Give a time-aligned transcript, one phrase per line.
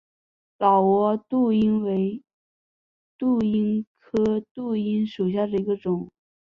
[0.57, 2.23] 老挝杜英为
[3.19, 6.09] 杜英科杜英属下的一个种。